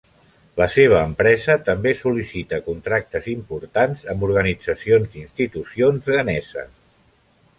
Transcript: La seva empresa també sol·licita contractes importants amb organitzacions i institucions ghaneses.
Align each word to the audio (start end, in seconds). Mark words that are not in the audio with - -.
La 0.59 0.65
seva 0.75 1.01
empresa 1.07 1.57
també 1.67 1.91
sol·licita 1.99 2.59
contractes 2.69 3.29
importants 3.35 4.01
amb 4.13 4.27
organitzacions 4.29 5.13
i 5.19 5.23
institucions 5.27 6.13
ghaneses. 6.15 6.73